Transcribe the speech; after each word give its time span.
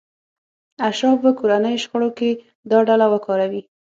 اشراف 0.89 1.17
به 1.23 1.31
کورنیو 1.39 1.81
شخړو 1.83 2.09
کې 2.17 2.29
دا 2.71 2.77
ډله 2.87 3.05
وکاروي. 3.09 3.61